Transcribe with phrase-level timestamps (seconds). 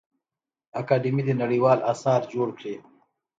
[0.81, 2.75] اکاډمي دي نړیوال اثار جوړ کړي.